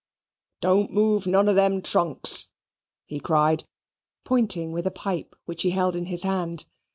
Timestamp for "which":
5.45-5.61